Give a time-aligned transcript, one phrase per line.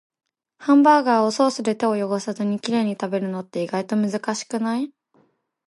[0.57, 4.91] ハンバーガーをソースで手を汚さずにきれいに食べるのって、意外と難しくない？